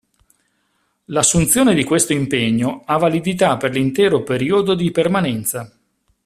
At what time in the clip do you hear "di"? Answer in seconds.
1.75-1.83, 4.73-4.89